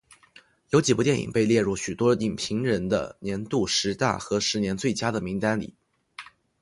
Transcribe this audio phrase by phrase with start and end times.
[0.71, 5.75] 有几部电影被列入许多影评人的年度十大和十年最佳的名单里。